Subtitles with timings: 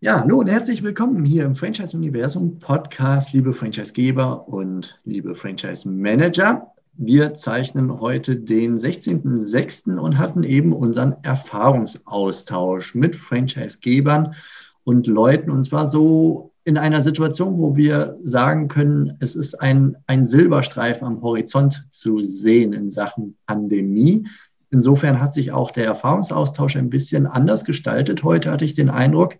[0.00, 5.88] Ja, hallo und herzlich willkommen hier im Franchise Universum Podcast, liebe Franchisegeber und liebe Franchise
[5.88, 6.70] Manager.
[6.92, 9.98] Wir zeichnen heute den 16.06.
[9.98, 14.36] und hatten eben unseren Erfahrungsaustausch mit Franchisegebern
[14.84, 19.96] und Leuten und zwar so in einer Situation, wo wir sagen können, es ist ein,
[20.06, 24.28] ein Silberstreif am Horizont zu sehen in Sachen Pandemie.
[24.70, 28.22] Insofern hat sich auch der Erfahrungsaustausch ein bisschen anders gestaltet.
[28.22, 29.38] Heute hatte ich den Eindruck,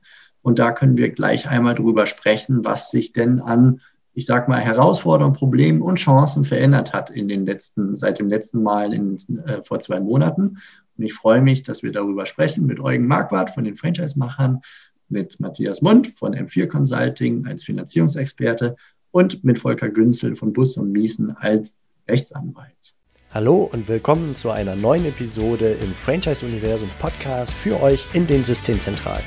[0.49, 3.83] und da können wir gleich einmal drüber sprechen, was sich denn an,
[4.15, 8.63] ich sag mal, Herausforderungen, Problemen und Chancen verändert hat in den letzten, seit dem letzten
[8.63, 10.57] Mal in, äh, vor zwei Monaten.
[10.97, 14.63] Und ich freue mich, dass wir darüber sprechen mit Eugen Marquardt von den Franchise-Machern,
[15.11, 18.77] mit Matthias Mund von M4 Consulting als Finanzierungsexperte
[19.11, 21.77] und mit Volker Günzel von Bus und Miesen als
[22.09, 22.95] Rechtsanwalt.
[23.35, 28.45] Hallo und willkommen zu einer neuen Episode im Franchise Universum Podcast für euch in den
[28.45, 29.25] Systemzentralen.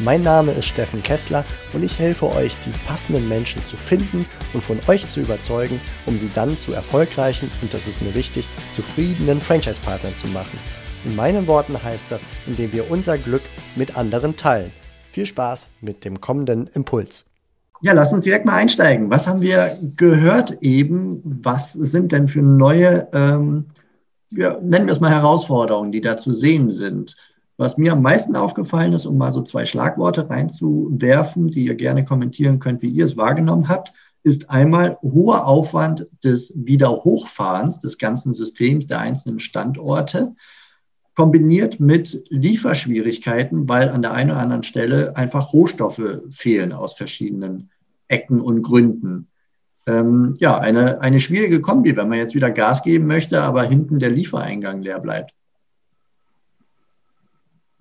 [0.00, 4.60] Mein Name ist Steffen Kessler und ich helfe euch, die passenden Menschen zu finden und
[4.60, 9.40] von euch zu überzeugen, um sie dann zu erfolgreichen und das ist mir wichtig, zufriedenen
[9.40, 10.58] Franchise-Partnern zu machen.
[11.04, 13.42] In meinen Worten heißt das, indem wir unser Glück
[13.76, 14.72] mit anderen teilen.
[15.12, 17.24] Viel Spaß mit dem kommenden Impuls.
[17.82, 19.10] Ja, lass uns direkt mal einsteigen.
[19.10, 21.22] Was haben wir gehört eben?
[21.22, 23.66] Was sind denn für neue, ähm,
[24.30, 27.14] ja, nennen wir es mal Herausforderungen, die da zu sehen sind?
[27.56, 32.04] Was mir am meisten aufgefallen ist, um mal so zwei Schlagworte reinzuwerfen, die ihr gerne
[32.04, 33.92] kommentieren könnt, wie ihr es wahrgenommen habt,
[34.24, 40.34] ist einmal hoher Aufwand des Wiederhochfahrens des ganzen Systems der einzelnen Standorte,
[41.14, 47.70] kombiniert mit Lieferschwierigkeiten, weil an der einen oder anderen Stelle einfach Rohstoffe fehlen aus verschiedenen
[48.08, 49.28] Ecken und Gründen.
[49.86, 54.00] Ähm, ja, eine, eine schwierige Kombi, wenn man jetzt wieder Gas geben möchte, aber hinten
[54.00, 55.34] der Liefereingang leer bleibt.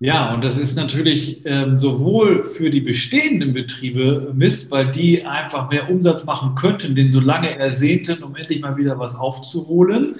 [0.03, 5.69] Ja, und das ist natürlich ähm, sowohl für die bestehenden Betriebe Mist, weil die einfach
[5.69, 10.15] mehr Umsatz machen könnten, den so lange ersehnten, um endlich mal wieder was aufzuholen.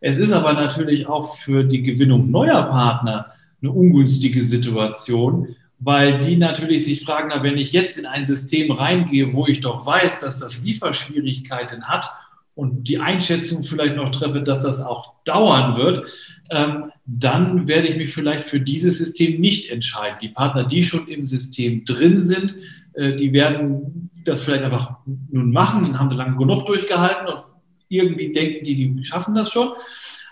[0.00, 3.26] Es ist aber natürlich auch für die Gewinnung neuer Partner
[3.62, 8.72] eine ungünstige Situation, weil die natürlich sich fragen, na, wenn ich jetzt in ein System
[8.72, 12.10] reingehe, wo ich doch weiß, dass das Lieferschwierigkeiten hat
[12.56, 16.02] und die Einschätzung vielleicht noch treffe, dass das auch dauern wird,
[16.50, 20.18] ähm, dann werde ich mich vielleicht für dieses System nicht entscheiden.
[20.20, 22.56] Die Partner, die schon im System drin sind,
[22.94, 27.42] äh, die werden das vielleicht einfach nun machen, dann haben sie lange genug durchgehalten und
[27.88, 29.70] irgendwie denken die, die schaffen das schon.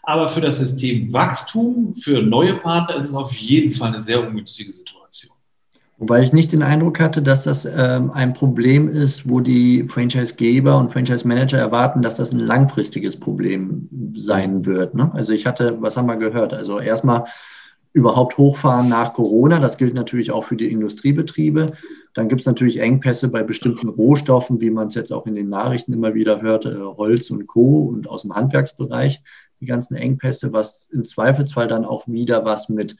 [0.02, 4.26] Aber für das System Wachstum, für neue Partner ist es auf jeden Fall eine sehr
[4.26, 5.37] ungünstige Situation.
[5.98, 10.78] Wobei ich nicht den Eindruck hatte, dass das ähm, ein Problem ist, wo die Franchise-Geber
[10.78, 14.94] und Franchise-Manager erwarten, dass das ein langfristiges Problem sein wird.
[14.94, 15.10] Ne?
[15.12, 16.54] Also ich hatte, was haben wir gehört?
[16.54, 17.24] Also erstmal
[17.92, 19.58] überhaupt hochfahren nach Corona.
[19.58, 21.66] Das gilt natürlich auch für die Industriebetriebe.
[22.14, 25.48] Dann gibt es natürlich Engpässe bei bestimmten Rohstoffen, wie man es jetzt auch in den
[25.48, 27.86] Nachrichten immer wieder hört, äh, Holz und Co.
[27.86, 29.20] und aus dem Handwerksbereich,
[29.60, 32.96] die ganzen Engpässe, was im Zweifelsfall dann auch wieder was mit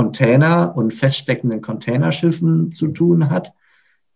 [0.00, 3.52] Container und feststeckenden Containerschiffen zu tun hat.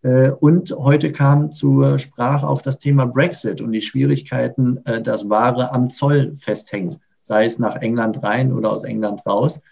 [0.00, 5.28] Äh, und heute kam zur Sprache auch das Thema Brexit und die Schwierigkeiten, äh, dass
[5.28, 9.62] Ware am Zoll festhängt, sei es nach England rein oder aus England raus.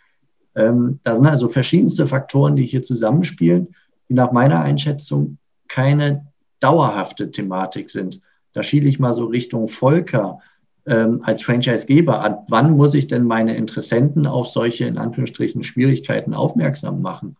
[0.54, 3.74] Ähm, da sind also verschiedenste Faktoren, die hier zusammenspielen,
[4.10, 6.26] die nach meiner Einschätzung keine
[6.60, 8.20] dauerhafte Thematik sind.
[8.52, 10.40] Da schiele ich mal so Richtung Volker
[10.86, 16.34] ähm, als Franchisegeber, ab wann muss ich denn meine Interessenten auf solche in Anführungsstrichen Schwierigkeiten
[16.34, 17.36] aufmerksam machen?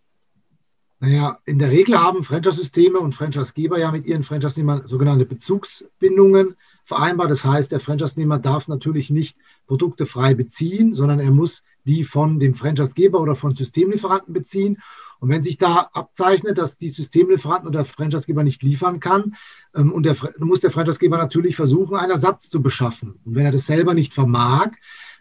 [1.01, 6.55] Naja, in der Regel haben Franchise-Systeme und Franchisegeber ja mit ihren Franchise-Nehmern sogenannte Bezugsbindungen
[6.85, 7.33] vereinbart.
[7.33, 9.37] Das heißt, der Franchise-Nehmer darf natürlich nicht
[9.67, 14.79] Produkte frei beziehen, sondern er muss die von dem Franchise-Geber oder von Systemlieferanten beziehen.
[15.23, 19.37] Und wenn sich da abzeichnet, dass die Systemlieferanten oder Franchisegeber nicht liefern kann,
[19.73, 23.21] ähm, und der, muss der Franchisegeber natürlich versuchen, einen Ersatz zu beschaffen.
[23.25, 24.73] Und wenn er das selber nicht vermag,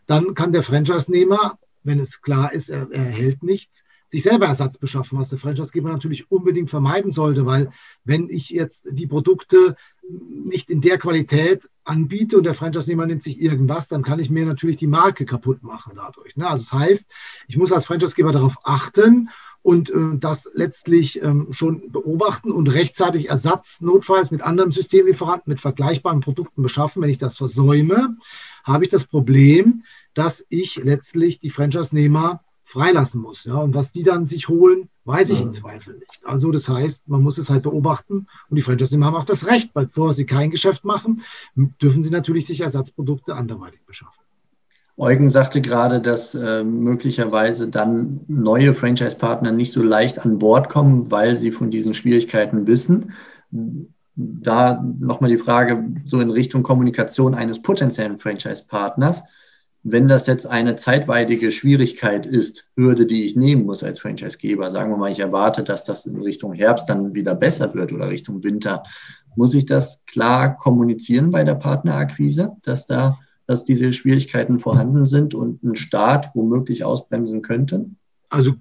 [0.07, 4.79] dann kann der Franchise-Nehmer, wenn es klar ist, er, er erhält nichts, sich selber Ersatz
[4.79, 7.69] beschaffen, was der Franchisegeber natürlich unbedingt vermeiden sollte, weil
[8.03, 9.75] wenn ich jetzt die Produkte
[10.09, 14.47] nicht in der Qualität anbiete und der Franchise-Nehmer nimmt sich irgendwas, dann kann ich mir
[14.47, 16.35] natürlich die Marke kaputt machen dadurch.
[16.37, 16.47] Ne?
[16.49, 17.07] Also das heißt,
[17.47, 19.29] ich muss als Franchisegeber darauf achten
[19.63, 25.59] und äh, das letztlich ähm, schon beobachten und rechtzeitig Ersatz notfalls mit anderen Systemlieferanten, mit
[25.59, 27.01] vergleichbaren Produkten beschaffen.
[27.01, 28.17] Wenn ich das versäume,
[28.63, 33.43] habe ich das Problem, dass ich letztlich die Franchise-Nehmer freilassen muss.
[33.43, 35.53] Ja, und was die dann sich holen, weiß ich im mhm.
[35.53, 36.25] Zweifel nicht.
[36.25, 39.73] Also das heißt, man muss es halt beobachten und die Franchise-Nehmer haben auch das Recht,
[39.73, 41.21] bevor sie kein Geschäft machen,
[41.55, 44.20] dürfen sie natürlich sich Ersatzprodukte anderweitig beschaffen.
[45.01, 51.09] Eugen sagte gerade, dass äh, möglicherweise dann neue Franchise-Partner nicht so leicht an Bord kommen,
[51.09, 53.13] weil sie von diesen Schwierigkeiten wissen.
[54.15, 59.23] Da nochmal die Frage so in Richtung Kommunikation eines potenziellen Franchise-Partners.
[59.81, 64.91] Wenn das jetzt eine zeitweilige Schwierigkeit ist, Hürde, die ich nehmen muss als Franchise-Geber, sagen
[64.91, 68.43] wir mal, ich erwarte, dass das in Richtung Herbst dann wieder besser wird oder Richtung
[68.43, 68.83] Winter,
[69.35, 73.17] muss ich das klar kommunizieren bei der Partnerakquise, dass da
[73.51, 77.89] dass diese Schwierigkeiten vorhanden sind und ein Staat womöglich ausbremsen könnte?
[78.29, 78.53] Also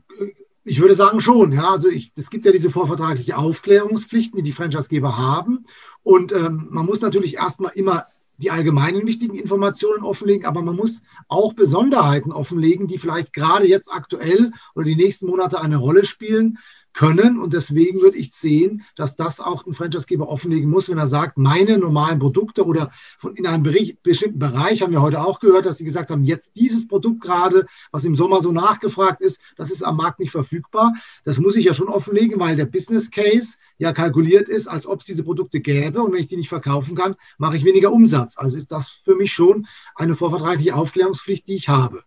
[0.65, 1.71] ich würde sagen schon, ja.
[1.71, 5.65] Also ich, es gibt ja diese vorvertragliche Aufklärungspflichten, die die Franchisegeber haben.
[6.03, 8.03] Und ähm, man muss natürlich erstmal immer
[8.39, 13.89] die allgemeinen wichtigen Informationen offenlegen, aber man muss auch Besonderheiten offenlegen, die vielleicht gerade jetzt
[13.93, 16.59] aktuell oder die nächsten Monate eine Rolle spielen
[16.93, 17.39] können.
[17.39, 21.39] Und deswegen würde ich sehen, dass das auch ein Franchisegeber offenlegen muss, wenn er sagt,
[21.39, 23.63] meine normalen Produkte oder von in einem
[24.03, 27.67] bestimmten Bereich, haben wir heute auch gehört, dass sie gesagt haben, jetzt dieses Produkt gerade,
[27.91, 30.95] was im Sommer so nachgefragt ist, das ist am Markt nicht verfügbar.
[31.25, 35.01] Das muss ich ja schon offenlegen, weil der Business Case ja kalkuliert ist, als ob
[35.01, 36.03] es diese Produkte gäbe.
[36.03, 38.37] Und wenn ich die nicht verkaufen kann, mache ich weniger Umsatz.
[38.37, 42.03] Also ist das für mich schon eine vorvertragliche Aufklärungspflicht, die ich habe.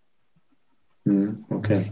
[1.06, 1.84] Hm, okay.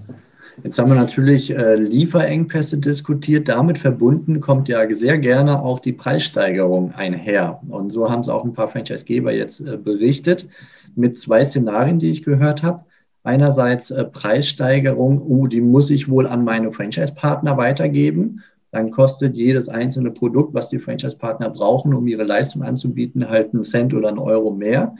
[0.63, 3.47] Jetzt haben wir natürlich äh, Lieferengpässe diskutiert.
[3.47, 7.61] Damit verbunden kommt ja sehr gerne auch die Preissteigerung einher.
[7.69, 10.49] Und so haben es auch ein paar Franchisegeber jetzt äh, berichtet
[10.95, 12.83] mit zwei Szenarien, die ich gehört habe.
[13.23, 18.41] Einerseits äh, Preissteigerung, oh, die muss ich wohl an meine Franchise-Partner weitergeben.
[18.71, 23.63] Dann kostet jedes einzelne Produkt, was die Franchise-Partner brauchen, um ihre Leistung anzubieten, halt einen
[23.63, 24.95] Cent oder einen Euro mehr.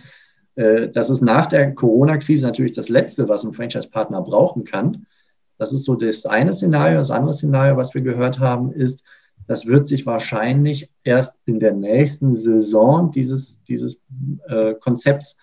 [0.55, 5.05] Äh, das ist nach der Corona-Krise natürlich das Letzte, was ein Franchise-Partner brauchen kann.
[5.61, 6.97] Das ist so das eine Szenario.
[6.97, 9.03] Das andere Szenario, was wir gehört haben, ist,
[9.45, 14.01] das wird sich wahrscheinlich erst in der nächsten Saison dieses, dieses
[14.47, 15.37] äh, Konzepts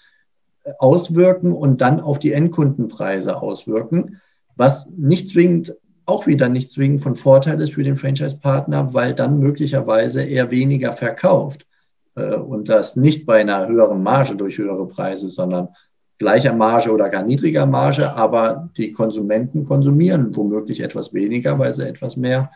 [0.80, 4.20] auswirken und dann auf die Endkundenpreise auswirken,
[4.56, 9.38] was nicht zwingend, auch wieder nicht zwingend von Vorteil ist für den Franchise-Partner, weil dann
[9.38, 11.64] möglicherweise er weniger verkauft
[12.16, 15.68] äh, und das nicht bei einer höheren Marge durch höhere Preise, sondern
[16.18, 21.86] gleicher Marge oder gar niedriger Marge, aber die Konsumenten konsumieren womöglich etwas weniger, weil sie
[21.86, 22.50] etwas mehr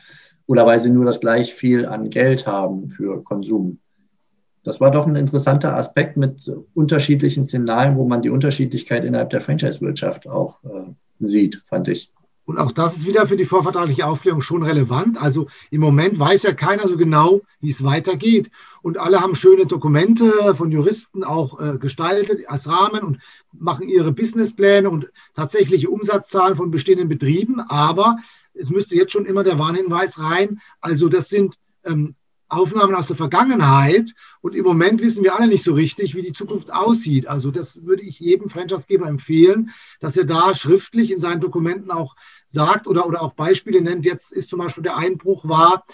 [0.46, 3.78] oder weil sie nur das gleich viel an Geld haben für Konsum.
[4.64, 9.40] Das war doch ein interessanter Aspekt mit unterschiedlichen Szenarien, wo man die Unterschiedlichkeit innerhalb der
[9.40, 12.12] Franchise-Wirtschaft auch äh, sieht, fand ich.
[12.44, 15.20] Und auch das ist wieder für die vorvertragliche Aufklärung schon relevant.
[15.20, 18.50] Also im Moment weiß ja keiner so genau, wie es weitergeht.
[18.82, 23.18] Und alle haben schöne Dokumente von Juristen auch äh, gestaltet als Rahmen und
[23.52, 25.06] machen ihre Businesspläne und
[25.36, 27.60] tatsächliche Umsatzzahlen von bestehenden Betrieben.
[27.60, 28.18] Aber
[28.54, 30.60] es müsste jetzt schon immer der Warnhinweis rein.
[30.80, 32.16] Also das sind ähm,
[32.52, 36.32] Aufnahmen aus der Vergangenheit und im Moment wissen wir alle nicht so richtig, wie die
[36.32, 37.26] Zukunft aussieht.
[37.26, 39.70] Also das würde ich jedem Franchisegeber empfehlen,
[40.00, 42.14] dass er da schriftlich in seinen Dokumenten auch
[42.48, 44.04] sagt oder, oder auch Beispiele nennt.
[44.04, 45.84] Jetzt ist zum Beispiel der Einbruch war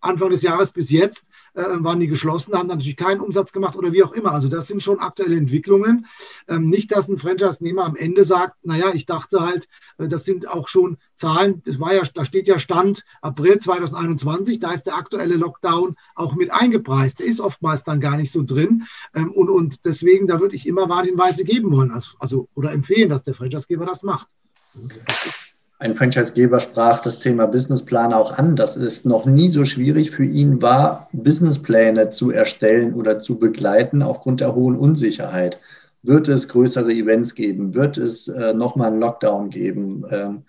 [0.00, 1.24] Anfang des Jahres bis jetzt
[1.54, 4.32] äh, waren die geschlossen, haben dann natürlich keinen Umsatz gemacht oder wie auch immer.
[4.32, 6.06] Also das sind schon aktuelle Entwicklungen.
[6.48, 9.68] Ähm, nicht, dass ein Franchise-Nehmer am Ende sagt, naja, ich dachte halt,
[9.98, 14.58] äh, das sind auch schon Zahlen, das war ja, da steht ja Stand April 2021,
[14.60, 17.20] da ist der aktuelle Lockdown auch mit eingepreist.
[17.20, 18.86] Der ist oftmals dann gar nicht so drin.
[19.14, 23.08] Ähm, und, und deswegen, da würde ich immer Warnhinweise geben wollen, also, also oder empfehlen,
[23.08, 24.28] dass der Franchise-Geber das macht.
[24.74, 25.51] Das
[25.82, 30.24] ein Franchisegeber sprach das Thema Businessplan auch an, dass es noch nie so schwierig für
[30.24, 35.58] ihn war, Businesspläne zu erstellen oder zu begleiten aufgrund der hohen Unsicherheit.
[36.04, 37.74] Wird es größere Events geben?
[37.74, 40.04] Wird es äh, nochmal einen Lockdown geben?
[40.08, 40.42] Ähm,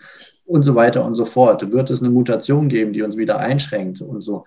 [0.45, 1.71] und so weiter und so fort.
[1.71, 4.43] Wird es eine Mutation geben, die uns wieder einschränkt und so?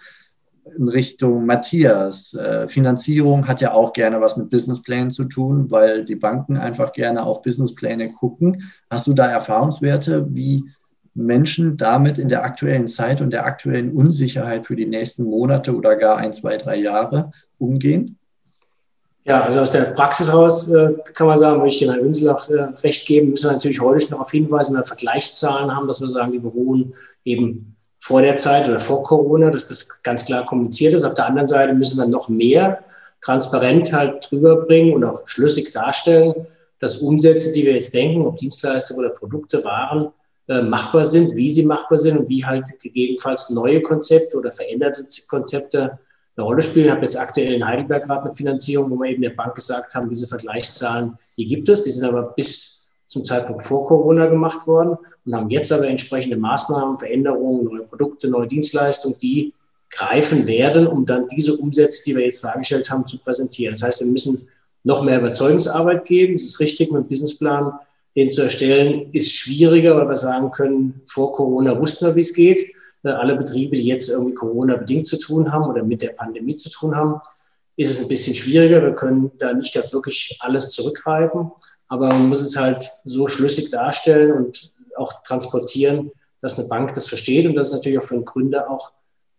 [0.77, 2.35] in Richtung Matthias.
[2.35, 6.93] Äh, Finanzierung hat ja auch gerne was mit Businessplänen zu tun, weil die Banken einfach
[6.93, 8.63] gerne auf Businesspläne gucken.
[8.91, 10.65] Hast du da Erfahrungswerte, wie
[11.17, 15.97] Menschen damit in der aktuellen Zeit und der aktuellen Unsicherheit für die nächsten Monate oder
[15.97, 18.19] gar ein, zwei, drei Jahre umgehen?
[19.25, 22.31] Ja, also aus der Praxis heraus äh, kann man sagen, würde ich den Herrn Ünsel
[22.31, 25.89] auch äh, recht geben, müssen wir natürlich heute schon darauf hinweisen, wenn wir Vergleichszahlen haben,
[25.89, 26.93] dass wir sagen, die beruhen
[27.25, 31.03] eben vor der Zeit oder vor Corona, dass das ganz klar kommuniziert ist.
[31.03, 32.85] Auf der anderen Seite müssen wir noch mehr
[33.21, 36.47] transparent halt drüber bringen und auch schlüssig darstellen,
[36.79, 40.13] dass Umsätze, die wir jetzt denken, ob Dienstleistungen oder Produkte, Waren,
[40.49, 45.05] äh, machbar sind, wie sie machbar sind und wie halt gegebenenfalls neue Konzepte oder veränderte
[45.29, 45.99] Konzepte
[46.37, 46.87] eine Rolle spielen.
[46.87, 49.95] Ich habe jetzt aktuell in Heidelberg gerade eine Finanzierung, wo wir eben der Bank gesagt
[49.95, 54.67] haben, diese Vergleichszahlen, die gibt es, die sind aber bis zum Zeitpunkt vor Corona gemacht
[54.67, 59.55] worden und haben jetzt aber entsprechende Maßnahmen, Veränderungen, neue Produkte, neue Dienstleistungen, die
[59.91, 63.75] greifen werden, um dann diese Umsätze, die wir jetzt dargestellt haben, zu präsentieren.
[63.75, 64.47] Das heißt, wir müssen
[64.85, 66.35] noch mehr Überzeugungsarbeit geben.
[66.35, 67.73] Es ist richtig, mit dem Businessplan
[68.17, 72.33] den zu erstellen, ist schwieriger, weil wir sagen können, vor Corona wussten wir, wie es
[72.33, 72.73] geht.
[73.05, 76.71] Äh, alle Betriebe, die jetzt irgendwie Corona-bedingt zu tun haben oder mit der Pandemie zu
[76.71, 77.21] tun haben,
[77.77, 78.83] ist es ein bisschen schwieriger.
[78.83, 81.53] Wir können da nicht auf wirklich alles zurückgreifen,
[81.89, 87.07] aber man muss es halt so schlüssig darstellen und auch transportieren, dass eine Bank das
[87.07, 88.93] versteht und dass es natürlich auch für einen Gründer auch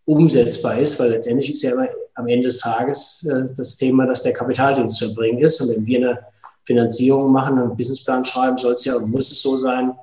[0.06, 4.24] umsetzbar ist, weil letztendlich ist ja immer am Ende des Tages äh, das Thema, dass
[4.24, 5.60] der Kapitaldienst zu erbringen ist.
[5.60, 6.20] Und wenn wir eine
[6.68, 9.94] Finanzierung machen, einen Businessplan schreiben, soll es ja und muss es so sein,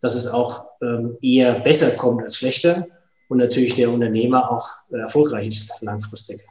[0.00, 2.86] dass es auch ähm, eher besser kommt als schlechter
[3.28, 6.44] und natürlich der Unternehmer auch erfolgreich ist langfristig.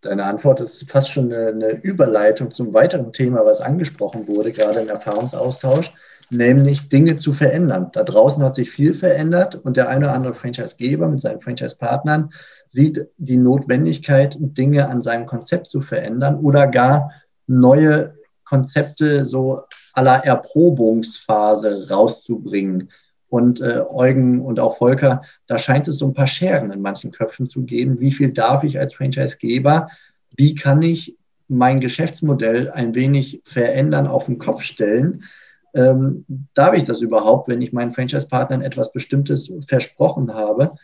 [0.00, 4.80] Deine Antwort ist fast schon eine, eine, Überleitung zum weiteren Thema, was angesprochen wurde, gerade
[4.80, 5.92] im Erfahrungsaustausch,
[6.30, 7.90] nämlich Dinge zu verändern.
[7.92, 12.30] Da draußen hat sich viel verändert und der eine oder andere Franchisegeber mit seinen Franchise-Partnern
[12.68, 17.10] sieht die Notwendigkeit, Dinge an seinem Konzept zu verändern oder gar
[17.46, 22.90] neue Konzepte so aller Erprobungsphase rauszubringen.
[23.28, 27.10] Und äh, Eugen und auch Volker, da scheint es so ein paar Scheren in manchen
[27.10, 27.98] Köpfen zu geben.
[27.98, 29.88] Wie viel darf ich als Franchisegeber?
[30.36, 31.16] Wie kann ich
[31.48, 35.24] mein Geschäftsmodell ein wenig verändern, auf den Kopf stellen?
[35.74, 36.24] Ähm,
[36.54, 40.76] darf ich das überhaupt, wenn ich meinen Franchise-Partnern etwas Bestimmtes versprochen habe?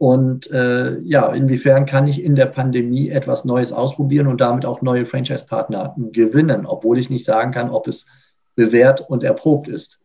[0.00, 4.80] Und äh, ja, inwiefern kann ich in der Pandemie etwas Neues ausprobieren und damit auch
[4.80, 8.06] neue Franchise-Partner gewinnen, obwohl ich nicht sagen kann, ob es
[8.54, 10.00] bewährt und erprobt ist?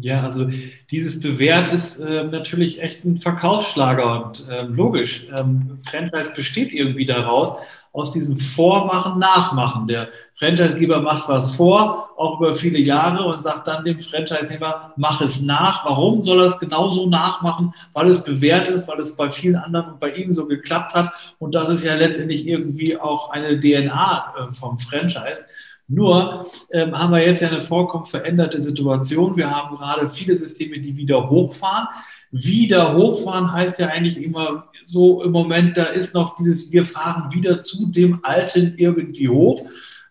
[0.00, 0.48] Ja, also
[0.92, 5.26] dieses Bewährt ist äh, natürlich echt ein Verkaufsschlager und äh, logisch.
[5.36, 7.58] Ähm, Franchise besteht irgendwie daraus,
[7.94, 9.86] aus diesem Vormachen, Nachmachen.
[9.86, 15.20] Der Franchisegeber macht was vor, auch über viele Jahre und sagt dann dem Franchise-Nehmer, mach
[15.20, 15.84] es nach.
[15.84, 17.72] Warum soll er es genauso nachmachen?
[17.92, 21.12] Weil es bewährt ist, weil es bei vielen anderen und bei ihm so geklappt hat.
[21.38, 25.44] Und das ist ja letztendlich irgendwie auch eine DNA äh, vom Franchise.
[25.86, 29.36] Nur ähm, haben wir jetzt ja eine vollkommen veränderte Situation.
[29.36, 31.86] Wir haben gerade viele Systeme, die wieder hochfahren.
[32.36, 37.32] Wieder hochfahren heißt ja eigentlich immer so im Moment, da ist noch dieses, wir fahren
[37.32, 39.62] wieder zu dem Alten irgendwie hoch.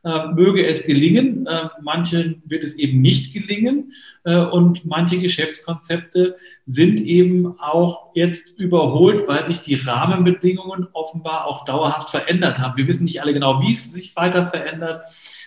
[0.06, 1.46] Äh, möge es gelingen.
[1.48, 3.92] Äh, manchen wird es eben nicht gelingen.
[4.24, 11.65] Äh, und manche Geschäftskonzepte sind eben auch jetzt überholt, weil sich die Rahmenbedingungen offenbar auch
[11.65, 12.77] dauerhaft verändert haben.
[12.77, 15.03] Wir wissen nicht alle genau, wie es sich weiter verändert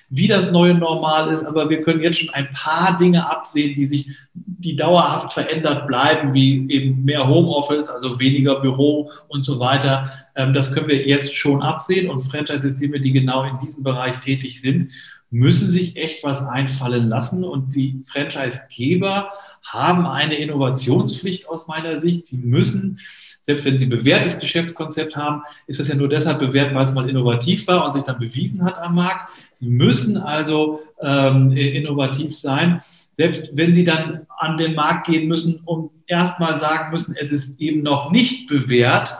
[0.09, 3.87] wie das neue Normal ist, aber wir können jetzt schon ein paar Dinge absehen, die
[3.87, 10.05] sich, die dauerhaft verändert bleiben, wie eben mehr Homeoffice, also weniger Büro und so weiter.
[10.37, 14.61] Ähm, das können wir jetzt schon absehen und Franchise-Systeme, die genau in diesem Bereich tätig
[14.61, 14.93] sind,
[15.31, 19.31] müssen sich echt was einfallen lassen und die Franchise-Geber
[19.63, 22.27] haben eine Innovationspflicht aus meiner Sicht.
[22.27, 22.99] Sie müssen
[23.47, 27.09] selbst wenn sie bewährtes Geschäftskonzept haben, ist das ja nur deshalb bewährt, weil es mal
[27.09, 29.31] innovativ war und sich dann bewiesen hat am Markt.
[29.55, 32.81] Sie müssen also ähm, innovativ sein,
[33.17, 37.61] selbst wenn sie dann an den Markt gehen müssen und erstmal sagen müssen, es ist
[37.61, 39.17] eben noch nicht bewährt,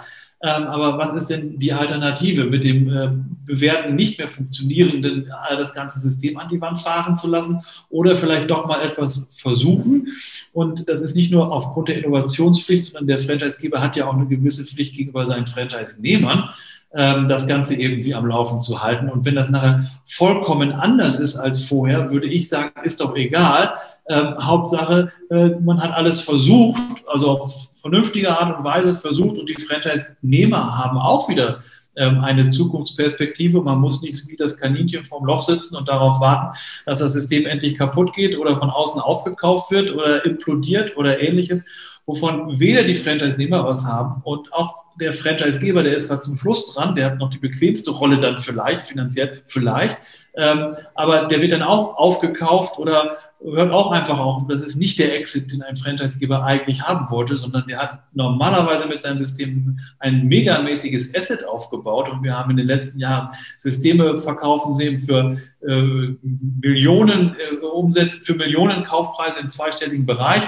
[0.47, 3.11] aber was ist denn die Alternative, mit dem äh,
[3.45, 8.17] bewährten, nicht mehr funktionierenden äh, das ganze System an die Wand fahren zu lassen oder
[8.17, 10.09] vielleicht doch mal etwas versuchen?
[10.53, 14.27] Und das ist nicht nur aufgrund der Innovationspflicht, sondern der Franchisegeber hat ja auch eine
[14.27, 16.49] gewisse Pflicht gegenüber seinen Franchise-Nehmern ähm,
[16.93, 19.11] das Ganze irgendwie am Laufen zu halten.
[19.11, 23.75] Und wenn das nachher vollkommen anders ist als vorher, würde ich sagen, ist doch egal.
[24.09, 29.49] Ähm, Hauptsache, äh, man hat alles versucht, also auf vernünftige Art und Weise versucht und
[29.49, 31.59] die Franchise-Nehmer haben auch wieder
[31.97, 33.61] ähm, eine Zukunftsperspektive.
[33.63, 37.47] Man muss nicht wie das Kaninchen vorm Loch sitzen und darauf warten, dass das System
[37.47, 41.65] endlich kaputt geht oder von außen aufgekauft wird oder implodiert oder ähnliches,
[42.07, 46.73] wovon weder die Franchise-Nehmer was haben und auch der Franchisegeber, der ist da zum Schluss
[46.73, 49.99] dran, der hat noch die bequemste Rolle dann vielleicht, finanziell vielleicht,
[50.35, 54.43] ähm, aber der wird dann auch aufgekauft oder hört auch einfach auf.
[54.49, 58.87] Das ist nicht der Exit, den ein Franchisegeber eigentlich haben wollte, sondern der hat normalerweise
[58.87, 64.19] mit seinem System ein megamäßiges Asset aufgebaut und wir haben in den letzten Jahren Systeme
[64.19, 66.17] verkaufen sehen für äh,
[66.63, 70.43] Millionen äh, Umsätze, für Millionen Kaufpreise im zweistelligen Bereich.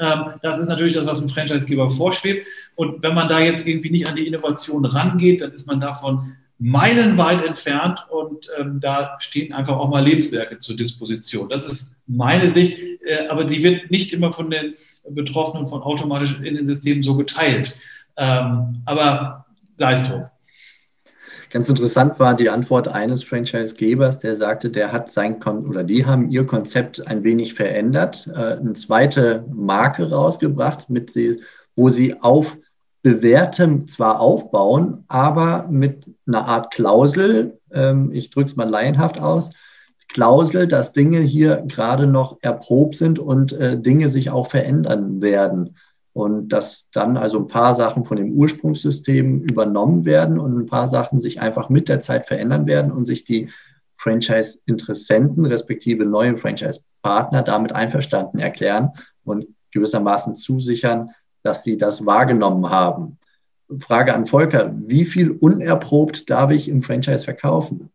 [0.00, 2.46] Ähm, das ist natürlich das, was dem Franchisegeber vorschwebt.
[2.74, 6.32] Und wenn man da jetzt irgendwie nicht an die Innovation rangeht, dann ist man davon
[6.58, 11.48] meilenweit entfernt und ähm, da stehen einfach auch mal Lebenswerke zur Disposition.
[11.48, 14.74] Das ist meine Sicht, äh, aber die wird nicht immer von den
[15.08, 17.76] Betroffenen von automatisch in den Systemen so geteilt.
[18.16, 20.12] Ähm, aber sei es.
[21.50, 26.06] Ganz interessant war die Antwort eines Franchise-Gebers, der sagte, der hat sein Kon oder die
[26.06, 31.40] haben ihr Konzept ein wenig verändert, äh, eine zweite Marke rausgebracht, mit die,
[31.74, 32.56] wo sie auf
[33.02, 39.50] bewährtem zwar aufbauen, aber mit einer Art Klausel, ähm, ich drücke es mal laienhaft aus,
[40.06, 45.76] Klausel, dass Dinge hier gerade noch erprobt sind und äh, Dinge sich auch verändern werden.
[46.12, 50.88] Und dass dann also ein paar Sachen von dem Ursprungssystem übernommen werden und ein paar
[50.88, 53.48] Sachen sich einfach mit der Zeit verändern werden und sich die
[53.96, 58.90] Franchise-Interessenten respektive neue Franchise-Partner damit einverstanden erklären
[59.24, 61.10] und gewissermaßen zusichern,
[61.42, 63.18] dass sie das wahrgenommen haben.
[63.78, 67.90] Frage an Volker, wie viel unerprobt darf ich im Franchise verkaufen?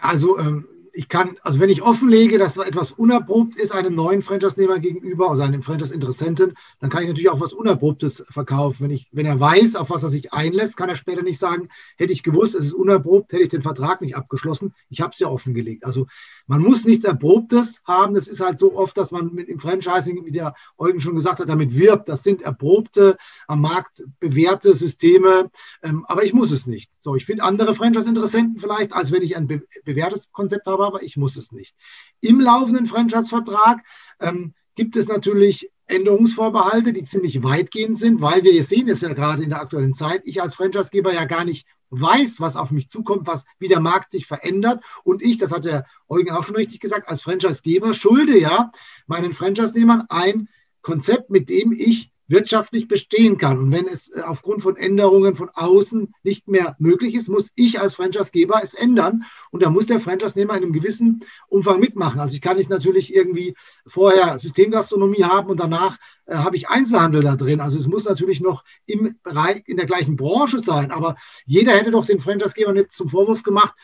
[0.00, 0.66] Also ähm,
[0.98, 5.44] ich kann, also wenn ich offenlege, dass etwas unerprobt ist einem neuen Franchise-Nehmer gegenüber oder
[5.44, 8.82] einem Franchise-Interessenten, dann kann ich natürlich auch was Unerprobtes verkaufen.
[8.82, 11.68] Wenn, ich, wenn er weiß, auf was er sich einlässt, kann er später nicht sagen,
[11.98, 14.74] hätte ich gewusst, es ist unerprobt, hätte ich den Vertrag nicht abgeschlossen.
[14.90, 15.84] Ich habe es ja offengelegt.
[15.84, 16.08] Also
[16.48, 18.14] man muss nichts Erprobtes haben.
[18.14, 21.38] Das ist halt so oft, dass man mit dem Franchising, wie der Eugen schon gesagt
[21.38, 22.08] hat, damit wirbt.
[22.08, 25.50] Das sind erprobte, am Markt bewährte Systeme.
[25.82, 26.90] Ähm, aber ich muss es nicht.
[27.00, 31.02] So, ich finde andere Franchise-Interessenten vielleicht, als wenn ich ein be bewährtes Konzept habe, aber
[31.02, 31.74] ich muss es nicht.
[32.20, 33.84] Im laufenden Franchise-Vertrag
[34.20, 39.42] ähm, gibt es natürlich Änderungsvorbehalte, die ziemlich weitgehend sind, weil wir sehen es ja gerade
[39.42, 43.26] in der aktuellen Zeit, ich als Franchisegeber ja gar nicht weiß, was auf mich zukommt,
[43.26, 44.82] was, wie der Markt sich verändert.
[45.04, 48.70] Und ich, das hat der Eugen auch schon richtig gesagt, als Franchisegeber schulde ja
[49.06, 50.48] meinen Franchise-Nehmern ein
[50.82, 53.58] Konzept, mit dem ich wirtschaftlich bestehen kann.
[53.58, 57.80] Und wenn es äh, aufgrund von Änderungen von außen nicht mehr möglich ist, muss ich
[57.80, 59.24] als Franchisegeber es ändern.
[59.50, 62.20] Und da muss der Franchise-Nehmer in einem gewissen Umfang mitmachen.
[62.20, 63.56] Also ich kann nicht natürlich irgendwie
[63.86, 67.60] vorher Systemgastronomie haben und danach äh, habe ich Einzelhandel da drin.
[67.60, 70.90] Also es muss natürlich noch im Bereich, in der gleichen Branche sein.
[70.90, 71.16] Aber
[71.46, 73.74] jeder hätte doch den Franchise-Gebern jetzt zum Vorwurf gemacht,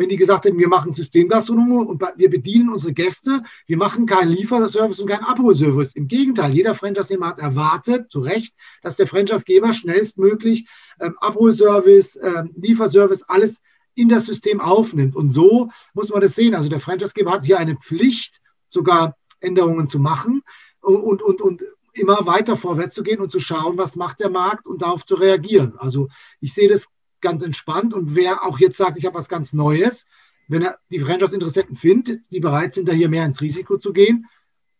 [0.00, 4.30] wenn die gesagt hätten, wir machen Systemgastronomie und wir bedienen unsere Gäste, wir machen keinen
[4.30, 5.94] Lieferservice und keinen Abholservice.
[5.94, 10.66] Im Gegenteil, jeder Franchise-Nehmer hat erwartet, zu Recht, dass der Franchise-Geber schnellstmöglich
[11.00, 13.60] ähm, Abholservice, ähm, Lieferservice, alles
[13.94, 15.14] in das System aufnimmt.
[15.14, 16.54] Und so muss man das sehen.
[16.54, 18.40] Also der Franchise-Geber hat hier eine Pflicht,
[18.70, 20.42] sogar Änderungen zu machen
[20.80, 24.66] und, und, und immer weiter vorwärts zu gehen und zu schauen, was macht der Markt
[24.66, 25.74] und darauf zu reagieren.
[25.76, 26.08] Also
[26.40, 26.86] ich sehe das
[27.20, 27.94] ganz entspannt.
[27.94, 30.06] Und wer auch jetzt sagt, ich habe was ganz Neues,
[30.48, 34.26] wenn er die Franchise-Interessenten findet, die bereit sind, da hier mehr ins Risiko zu gehen,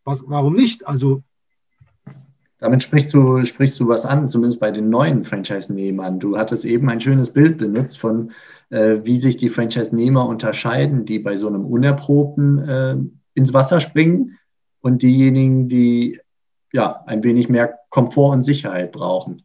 [0.03, 0.85] was, warum nicht?
[0.85, 1.23] Also
[2.61, 6.19] damit sprichst du, sprichst du was an, zumindest bei den neuen Franchise-Nehmern.
[6.19, 8.31] Du hattest eben ein schönes Bild benutzt von,
[8.69, 12.97] äh, wie sich die Franchise-Nehmer unterscheiden, die bei so einem Unerprobten äh,
[13.33, 14.37] ins Wasser springen
[14.81, 16.19] und diejenigen, die
[16.71, 19.41] ja ein wenig mehr Komfort und Sicherheit brauchen.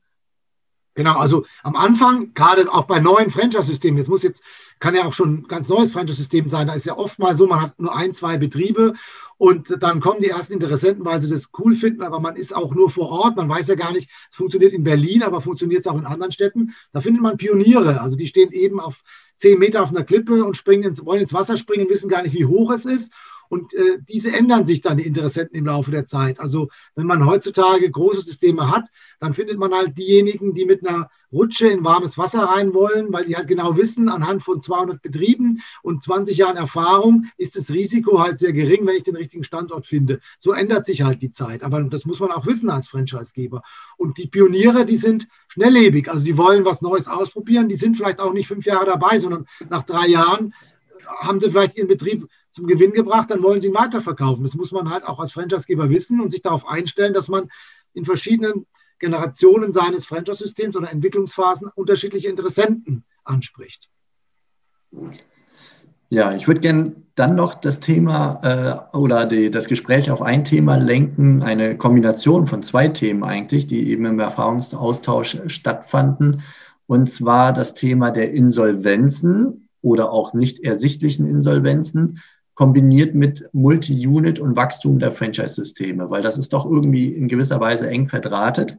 [0.96, 4.42] Genau, also am Anfang, gerade auch bei neuen Franchise-Systemen, jetzt muss jetzt,
[4.80, 7.46] kann ja auch schon ein ganz neues Franchise-System sein, da ist ja oft mal so,
[7.46, 8.94] man hat nur ein, zwei Betriebe
[9.37, 12.74] und dann kommen die ersten Interessenten, weil sie das cool finden, aber man ist auch
[12.74, 15.87] nur vor Ort, man weiß ja gar nicht, es funktioniert in Berlin, aber funktioniert es
[15.87, 16.74] auch in anderen Städten.
[16.92, 19.02] Da findet man Pioniere, also die stehen eben auf
[19.37, 22.35] zehn Meter auf einer Klippe und springen ins, wollen ins Wasser springen, wissen gar nicht,
[22.35, 23.12] wie hoch es ist
[23.48, 26.40] und äh, diese ändern sich dann, die Interessenten im Laufe der Zeit.
[26.40, 28.85] Also wenn man heutzutage große Systeme hat,
[29.20, 33.26] dann findet man halt diejenigen, die mit einer Rutsche in warmes Wasser rein wollen, weil
[33.26, 38.20] die halt genau wissen, anhand von 200 Betrieben und 20 Jahren Erfahrung ist das Risiko
[38.20, 40.20] halt sehr gering, wenn ich den richtigen Standort finde.
[40.38, 41.62] So ändert sich halt die Zeit.
[41.62, 43.62] Aber das muss man auch wissen als Franchisegeber.
[43.96, 46.09] Und die Pioniere, die sind schnelllebig.
[46.09, 47.68] Also die wollen was Neues ausprobieren.
[47.68, 50.54] Die sind vielleicht auch nicht fünf Jahre dabei, sondern nach drei Jahren
[51.18, 54.42] haben sie vielleicht ihren Betrieb zum Gewinn gebracht, dann wollen sie ihn weiterverkaufen.
[54.42, 57.51] Das muss man halt auch als Franchisegeber wissen und sich darauf einstellen, dass man
[57.92, 58.66] in verschiedenen
[58.99, 63.90] Generationen seines Franchise-Systems oder Entwicklungsphasen unterschiedliche Interessenten anspricht.
[66.09, 70.42] Ja, ich würde gerne dann noch das Thema äh, oder die, das Gespräch auf ein
[70.42, 76.40] Thema lenken, eine Kombination von zwei Themen eigentlich, die eben im Erfahrungsaustausch stattfanden.
[76.87, 82.23] Und zwar das Thema der Insolvenzen oder auch nicht ersichtlichen Insolvenzen
[82.57, 87.88] kombiniert mit Multi-Unit und Wachstum der Franchise-Systeme, weil das ist doch irgendwie in gewisser Weise
[87.88, 88.79] eng verdrahtet.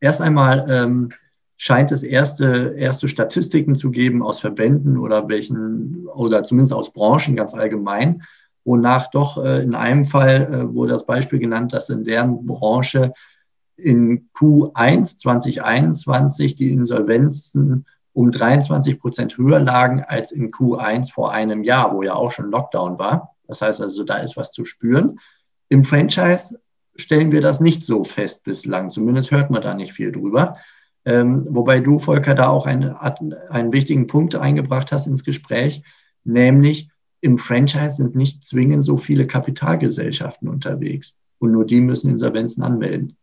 [0.00, 1.10] Erst einmal ähm,
[1.58, 7.36] scheint es erste, erste Statistiken zu geben aus Verbänden oder welchen, oder zumindest aus Branchen
[7.36, 8.22] ganz allgemein,
[8.64, 13.12] wonach doch äh, in einem Fall äh, wurde das Beispiel genannt, dass in deren Branche
[13.76, 17.84] in Q1 2021 die Insolvenzen
[18.18, 22.50] um 23 Prozent höher lagen als in Q1 vor einem Jahr, wo ja auch schon
[22.50, 23.36] Lockdown war.
[23.46, 25.20] Das heißt also, da ist was zu spüren.
[25.68, 26.58] Im Franchise
[26.96, 28.90] stellen wir das nicht so fest bislang.
[28.90, 30.56] Zumindest hört man da nicht viel drüber.
[31.04, 35.84] Ähm, wobei du, Volker, da auch einen, einen wichtigen Punkt eingebracht hast ins Gespräch,
[36.24, 41.16] nämlich im Franchise sind nicht zwingend so viele Kapitalgesellschaften unterwegs.
[41.38, 43.16] Und nur die müssen Insolvenzen anmelden.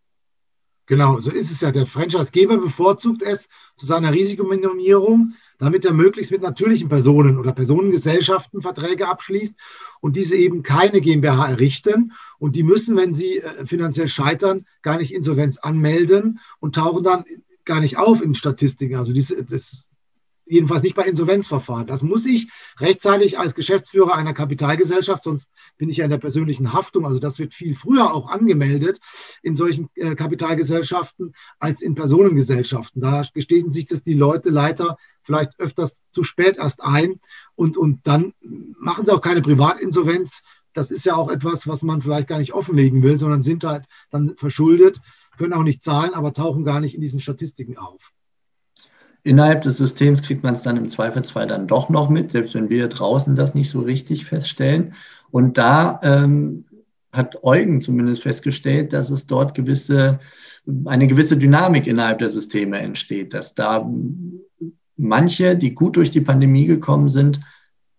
[0.86, 1.74] Genau, so ist es ja.
[1.74, 8.62] Der Franchisegeber bevorzugt es zu seiner Risikominimierung, damit er möglichst mit natürlichen Personen oder Personengesellschaften
[8.62, 9.56] Verträge abschließt
[10.02, 12.14] und diese eben keine GmbH errichten.
[12.40, 17.26] Und die müssen, wenn sie äh, finanziell scheitern, gar nicht Insolvenz anmelden und tauchen dann
[17.64, 18.96] gar nicht auf in Statistiken.
[18.96, 19.85] Also diese, das,
[20.46, 21.88] jedenfalls nicht bei Insolvenzverfahren.
[21.88, 26.74] Das muss ich rechtzeitig als Geschäftsführer einer Kapitalgesellschaft, sonst bin ich ja in der persönlichen
[26.74, 27.06] Haftung.
[27.06, 29.00] Also das wird viel früher auch angemeldet
[29.42, 33.02] in solchen äh, Kapitalgesellschaften als in Personengesellschaften.
[33.02, 37.20] Da gestehen sich das die Leute leider vielleicht öfters zu spät erst ein
[37.56, 38.34] und, und dann
[38.80, 40.44] machen sie auch keine Privatinsolvenz.
[40.74, 43.86] Das ist ja auch etwas, was man vielleicht gar nicht offenlegen will, sondern sind halt
[44.12, 45.00] dann verschuldet,
[45.38, 48.12] können auch nicht zahlen, aber tauchen gar nicht in diesen Statistiken auf.
[49.26, 52.70] Innerhalb des Systems kriegt man es dann im Zweifelsfall dann doch noch mit, selbst wenn
[52.70, 54.94] wir draußen das nicht so richtig feststellen.
[55.32, 56.66] Und da ähm,
[57.12, 60.20] hat Eugen zumindest festgestellt, dass es dort gewisse,
[60.86, 63.90] eine gewisse Dynamik innerhalb der Systeme entsteht, dass da
[64.96, 67.40] manche, die gut durch die Pandemie gekommen sind,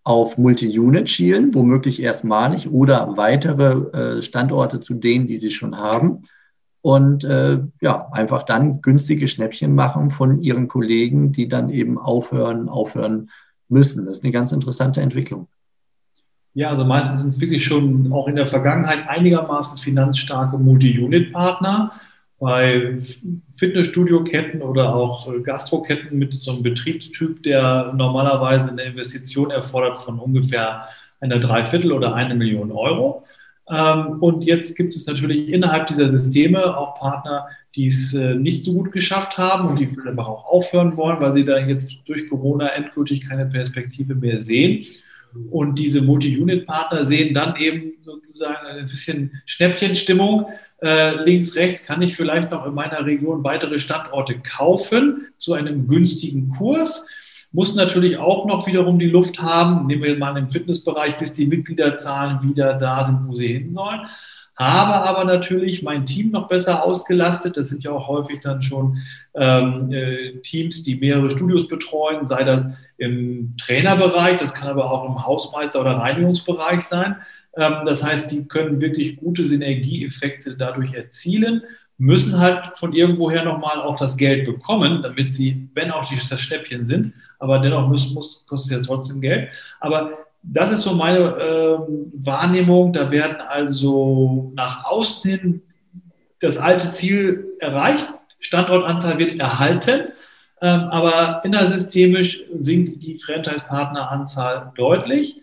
[0.05, 6.23] auf Multi-Unit schielen, womöglich erstmalig oder weitere äh, Standorte zu denen, die sie schon haben
[6.87, 12.69] und äh, ja, einfach dann günstige Schnäppchen machen von ihren Kollegen, die dann eben aufhören,
[12.69, 13.29] aufhören
[13.69, 14.07] müssen.
[14.07, 15.49] Das ist eine ganz interessante Entwicklung.
[16.55, 21.91] Ja, also meistens sind es wirklich schon auch in der Vergangenheit einigermaßen finanzstarke Multi-Unit-Partner
[22.39, 22.99] bei
[23.57, 30.85] Fitnessstudio-Ketten oder auch Gastroketten mit so einem Betriebstyp, der normalerweise eine Investition erfordert von ungefähr
[31.19, 33.25] einer Dreiviertel oder eine Million Euro.
[33.69, 38.65] Ähm, und jetzt gibt es natürlich innerhalb dieser Systeme auch Partner, die es äh, nicht
[38.65, 42.29] so gut geschafft haben und die einfach auch aufhören wollen, weil sie da jetzt durch
[42.29, 44.85] Corona endgültig keine Perspektive mehr sehen.
[45.51, 50.47] Und diese Multi-Unit-Partner sehen dann eben sozusagen ein bisschen Schnäppchenstimmung.
[50.81, 55.89] Äh, links, rechts kann ich vielleicht noch in meiner Region weitere Standorte kaufen zu einem
[55.89, 57.07] günstigen Kurs
[57.53, 61.47] muss natürlich auch noch wiederum die Luft haben, nehmen wir mal im Fitnessbereich, bis die
[61.47, 64.01] Mitgliederzahlen wieder da sind, wo sie hin sollen.
[64.57, 67.59] Habe aber natürlich mein Team noch besser ausgelastet.
[67.59, 68.99] Das sind ja auch häufig dann schon
[69.35, 75.05] ähm, äh, Teams, die mehrere Studios betreuen, sei das im Trainerbereich, das kann aber auch
[75.05, 77.17] im Hausmeister- oder Reinigungsbereich sein.
[77.55, 81.63] Ähm, das heißt, die können wirklich gute Synergieeffekte dadurch erzielen
[81.99, 86.85] müssen halt von irgendwoher nochmal auch das Geld bekommen, damit sie, wenn auch die Schnäppchen
[86.85, 89.51] sind, aber dennoch muss, muss, kostet ja trotzdem Geld.
[89.81, 91.79] Aber das ist so meine äh,
[92.15, 92.93] Wahrnehmung.
[92.93, 95.63] Da werden also nach außen hin
[96.41, 98.07] das alte Ziel erreicht,
[98.41, 100.09] Standortanzahl wird erhalten,
[100.61, 105.41] ähm, aber innersystemisch sinkt die Franchise-Partneranzahl deutlich.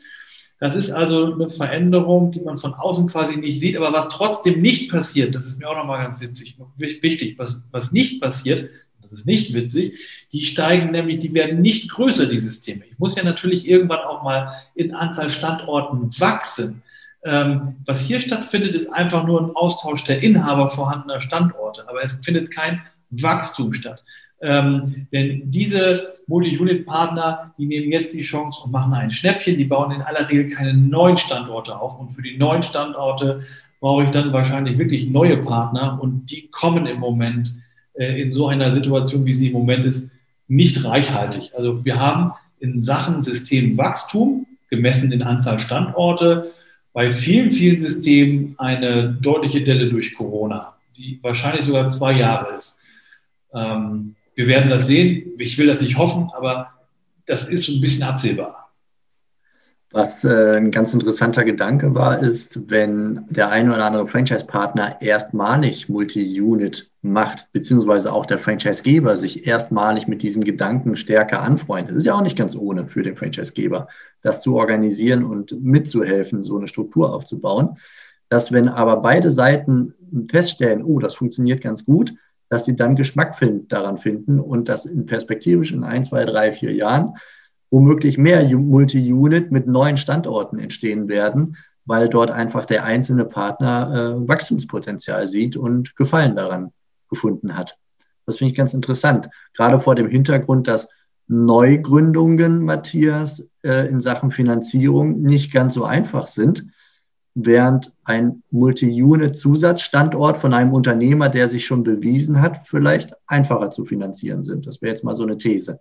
[0.64, 4.62] Das ist also eine Veränderung, die man von außen quasi nicht sieht, aber was trotzdem
[4.62, 8.70] nicht passiert, das ist mir auch nochmal ganz witzig, wichtig, was, was nicht passiert,
[9.02, 10.00] das ist nicht witzig,
[10.32, 12.86] die steigen nämlich, die werden nicht größer, die Systeme.
[12.90, 16.82] Ich muss ja natürlich irgendwann auch mal in Anzahl Standorten wachsen.
[17.26, 22.22] Ähm, was hier stattfindet, ist einfach nur ein Austausch der Inhaber vorhandener Standorte, aber es
[22.24, 24.02] findet kein Wachstum statt.
[24.44, 29.58] Ähm, denn diese Multi-Unit-Partner, die nehmen jetzt die Chance und machen ein Schnäppchen.
[29.58, 31.98] Die bauen in aller Regel keine neuen Standorte auf.
[31.98, 33.42] Und für die neuen Standorte
[33.80, 35.98] brauche ich dann wahrscheinlich wirklich neue Partner.
[36.02, 37.56] Und die kommen im Moment
[37.94, 40.12] äh, in so einer Situation, wie sie im Moment ist,
[40.50, 41.52] nicht reichhaltig.
[41.56, 46.52] Also wir haben in Sachen Systemwachstum, gemessen in Anzahl Standorte,
[46.92, 52.78] bei vielen, vielen Systemen eine deutliche Delle durch Corona, die wahrscheinlich sogar zwei Jahre ist.
[53.54, 55.34] Ähm, wir werden das sehen.
[55.38, 56.72] Ich will das nicht hoffen, aber
[57.26, 58.64] das ist schon ein bisschen absehbar.
[59.94, 65.88] Was äh, ein ganz interessanter Gedanke war, ist, wenn der ein oder andere Franchise-Partner erstmalig
[65.88, 71.92] Multi-Unit macht, beziehungsweise auch der Franchise-Geber sich erstmalig mit diesem Gedanken stärker anfreundet.
[71.92, 73.88] Das ist ja auch nicht ganz ohne für den Franchise-Geber,
[74.22, 77.78] das zu organisieren und mitzuhelfen, so eine Struktur aufzubauen.
[78.30, 79.94] Dass wenn aber beide Seiten
[80.28, 82.16] feststellen, oh, das funktioniert ganz gut,
[82.54, 86.54] dass sie dann Geschmack find, daran finden und dass in perspektivisch in ein, zwei, drei,
[86.54, 87.16] vier Jahren
[87.72, 93.90] womöglich mehr Multi-Unit mit neuen Standorten entstehen werden, weil dort einfach der einzelne Partner
[94.22, 96.72] äh, Wachstumspotenzial sieht und Gefallen daran
[97.10, 97.76] gefunden hat.
[98.28, 100.92] Das finde ich ganz interessant, gerade vor dem Hintergrund, dass
[101.26, 106.68] Neugründungen, Matthias, äh, in Sachen Finanzierung nicht ganz so einfach sind
[107.36, 114.44] während ein Multi-Unit-Zusatzstandort von einem Unternehmer, der sich schon bewiesen hat, vielleicht einfacher zu finanzieren
[114.44, 114.68] sind.
[114.68, 115.80] Das wäre jetzt mal so eine These.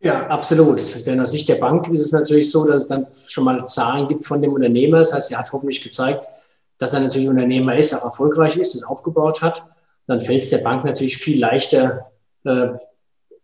[0.00, 1.06] Ja, absolut.
[1.06, 4.08] Denn aus Sicht der Bank ist es natürlich so, dass es dann schon mal Zahlen
[4.08, 4.98] gibt von dem Unternehmer.
[4.98, 6.28] Das heißt, er hat hoffentlich gezeigt,
[6.78, 9.66] dass er natürlich Unternehmer ist, auch erfolgreich ist, das aufgebaut hat.
[10.08, 12.10] Dann fällt es der Bank natürlich viel leichter,
[12.44, 12.68] äh,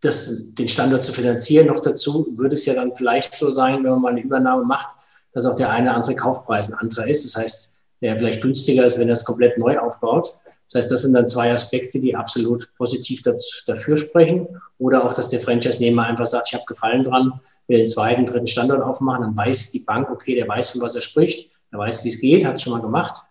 [0.00, 1.68] das, den Standort zu finanzieren.
[1.68, 4.96] Noch dazu würde es ja dann vielleicht so sein, wenn man mal eine Übernahme macht,
[5.32, 7.24] dass auch der eine andere Kaufpreis ein anderer ist.
[7.24, 10.28] Das heißt, der vielleicht günstiger ist, wenn er es komplett neu aufbaut.
[10.66, 14.46] Das heißt, das sind dann zwei Aspekte, die absolut positiv dazu, dafür sprechen.
[14.78, 18.46] Oder auch, dass der Franchise-Nehmer einfach sagt, ich habe Gefallen dran, will den zweiten, dritten
[18.46, 22.04] Standort aufmachen, dann weiß die Bank, okay, der weiß, von was er spricht, er weiß,
[22.04, 23.22] wie es geht, hat es schon mal gemacht,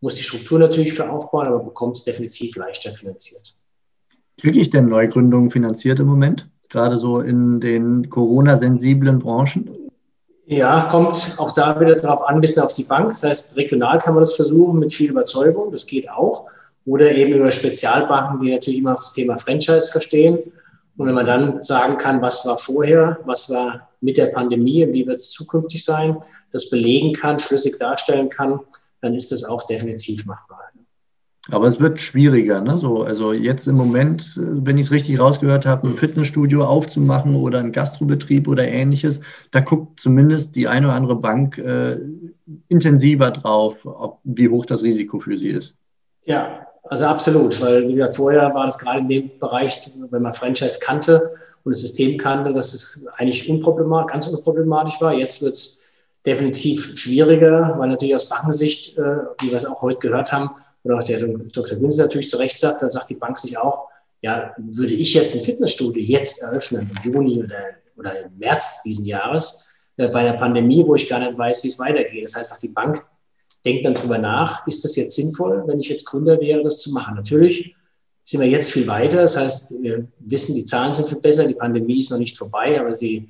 [0.00, 3.54] muss die Struktur natürlich für aufbauen, aber bekommt es definitiv leichter finanziert.
[4.38, 6.48] Kriege ich denn Neugründungen finanziert im Moment?
[6.68, 9.87] Gerade so in den Corona-sensiblen Branchen?
[10.50, 13.10] Ja, kommt auch da wieder darauf an, ein bisschen auf die Bank.
[13.10, 16.46] Das heißt, regional kann man das versuchen mit viel Überzeugung, das geht auch.
[16.86, 20.38] Oder eben über Spezialbanken, die natürlich immer das Thema Franchise verstehen.
[20.96, 24.94] Und wenn man dann sagen kann, was war vorher, was war mit der Pandemie und
[24.94, 26.16] wie wird es zukünftig sein,
[26.50, 28.60] das belegen kann, schlüssig darstellen kann,
[29.02, 30.67] dann ist das auch definitiv machbar.
[31.50, 32.60] Aber es wird schwieriger.
[32.60, 32.76] Ne?
[32.76, 37.58] So, also jetzt im Moment, wenn ich es richtig rausgehört habe, ein Fitnessstudio aufzumachen oder
[37.58, 41.98] ein Gastrobetrieb oder ähnliches, da guckt zumindest die eine oder andere Bank äh,
[42.68, 45.78] intensiver drauf, ob, wie hoch das Risiko für sie ist.
[46.24, 50.32] Ja, also absolut, weil wie gesagt, vorher war das gerade in dem Bereich, wenn man
[50.32, 51.32] Franchise kannte
[51.64, 55.14] und das System kannte, dass es eigentlich unproblematisch, ganz unproblematisch war.
[55.14, 55.87] Jetzt wird es
[56.28, 59.02] definitiv schwieriger, weil natürlich aus Bankensicht, äh,
[59.40, 60.50] wie wir es auch heute gehört haben,
[60.84, 61.78] oder auch der Dr.
[61.78, 63.88] Günz natürlich zu Recht sagt, dann sagt die Bank sich auch,
[64.20, 67.62] ja, würde ich jetzt ein Fitnessstudio jetzt eröffnen, im Juni oder,
[67.96, 71.68] oder im März diesen Jahres, äh, bei einer Pandemie, wo ich gar nicht weiß, wie
[71.68, 72.24] es weitergeht.
[72.24, 73.02] Das heißt, auch die Bank
[73.64, 76.92] denkt dann drüber nach, ist das jetzt sinnvoll, wenn ich jetzt Gründer wäre, das zu
[76.92, 77.16] machen?
[77.16, 77.74] Natürlich
[78.22, 79.22] sind wir jetzt viel weiter.
[79.22, 82.78] Das heißt, wir wissen, die Zahlen sind viel besser, die Pandemie ist noch nicht vorbei,
[82.78, 83.28] aber sie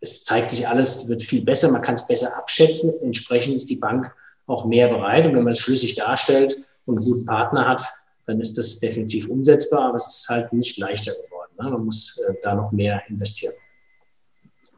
[0.00, 2.92] es zeigt sich alles, wird viel besser, man kann es besser abschätzen.
[3.02, 4.14] Entsprechend ist die Bank
[4.46, 5.26] auch mehr bereit.
[5.26, 7.84] Und wenn man es schlüssig darstellt und einen guten Partner hat,
[8.26, 11.52] dann ist das definitiv umsetzbar, aber es ist halt nicht leichter geworden.
[11.58, 11.70] Ne?
[11.70, 13.54] Man muss äh, da noch mehr investieren.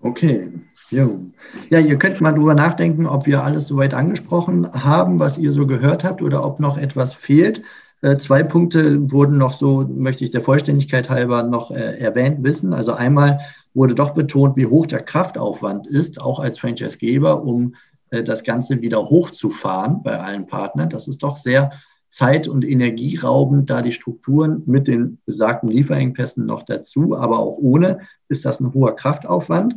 [0.03, 0.51] Okay,
[0.91, 1.21] jo.
[1.69, 5.67] ja, ihr könnt mal drüber nachdenken, ob wir alles soweit angesprochen haben, was ihr so
[5.67, 7.61] gehört habt oder ob noch etwas fehlt.
[8.03, 12.73] Äh, zwei Punkte wurden noch so, möchte ich der Vollständigkeit halber noch äh, erwähnt wissen.
[12.73, 13.41] Also einmal
[13.75, 17.75] wurde doch betont, wie hoch der Kraftaufwand ist, auch als Franchisegeber, um
[18.11, 20.89] äh, das Ganze wieder hochzufahren bei allen Partnern.
[20.89, 21.71] Das ist doch sehr
[22.09, 28.01] zeit- und energieraubend, da die Strukturen mit den besagten Lieferengpässen noch dazu, aber auch ohne,
[28.29, 29.77] ist das ein hoher Kraftaufwand.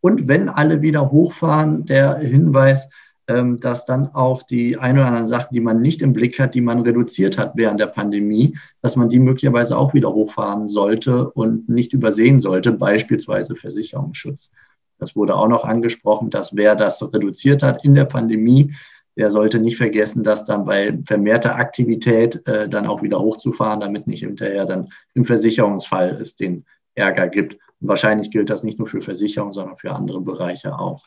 [0.00, 2.88] Und wenn alle wieder hochfahren, der Hinweis,
[3.26, 6.60] dass dann auch die ein oder anderen Sachen, die man nicht im Blick hat, die
[6.60, 11.68] man reduziert hat während der Pandemie, dass man die möglicherweise auch wieder hochfahren sollte und
[11.68, 14.52] nicht übersehen sollte, beispielsweise Versicherungsschutz.
[14.98, 18.74] Das wurde auch noch angesprochen, dass wer das reduziert hat in der Pandemie,
[19.16, 24.06] der sollte nicht vergessen, das dann bei vermehrter Aktivität äh, dann auch wieder hochzufahren, damit
[24.06, 27.54] nicht hinterher dann im Versicherungsfall es den Ärger gibt.
[27.80, 31.06] Und wahrscheinlich gilt das nicht nur für Versicherungen, sondern für andere Bereiche auch.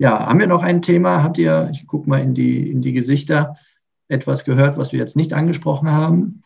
[0.00, 1.22] Ja, haben wir noch ein Thema?
[1.22, 3.58] Habt ihr, ich gucke mal in die, in die Gesichter,
[4.08, 6.42] etwas gehört, was wir jetzt nicht angesprochen haben?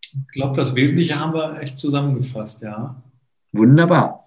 [0.00, 3.00] Ich glaube, das Wesentliche haben wir echt zusammengefasst, ja.
[3.52, 4.24] Wunderbar.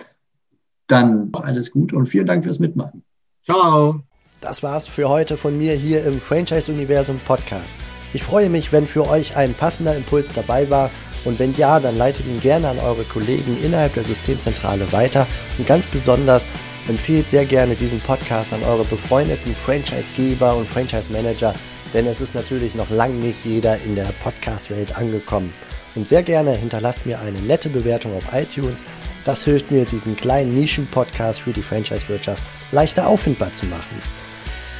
[0.87, 3.03] Dann alles Gute und vielen Dank fürs Mitmachen.
[3.43, 3.99] Ciao.
[4.39, 7.77] Das war's für heute von mir hier im Franchise-Universum Podcast.
[8.13, 10.91] Ich freue mich, wenn für euch ein passender Impuls dabei war
[11.25, 15.67] und wenn ja, dann leitet ihn gerne an eure Kollegen innerhalb der Systemzentrale weiter und
[15.67, 16.47] ganz besonders
[16.87, 21.53] Empfehlt sehr gerne diesen Podcast an eure befreundeten Franchisegeber und Franchise-Manager,
[21.93, 25.53] denn es ist natürlich noch lange nicht jeder in der Podcast-Welt angekommen.
[25.95, 28.83] Und sehr gerne hinterlasst mir eine nette Bewertung auf iTunes.
[29.23, 34.01] Das hilft mir, diesen kleinen Nischen-Podcast für die Franchise-Wirtschaft leichter auffindbar zu machen.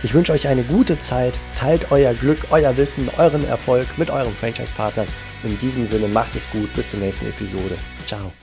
[0.03, 4.33] Ich wünsche euch eine gute Zeit, teilt euer Glück, euer Wissen, euren Erfolg mit euren
[4.33, 5.07] Franchise-Partnern.
[5.43, 7.77] In diesem Sinne macht es gut, bis zur nächsten Episode.
[8.05, 8.33] Ciao.